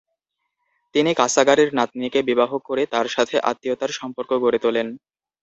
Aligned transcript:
তিনি 0.95 1.11
কাসাগারির 1.13 1.69
নাতনীকে 1.77 2.19
বিবাহ 2.29 2.51
করে 2.67 2.83
তার 2.93 3.07
সাথে 3.07 3.35
আত্মীয়তার 3.49 3.91
সম্পর্ক 3.99 4.31
গড়ে 4.43 4.59
তোলেন। 4.65 4.87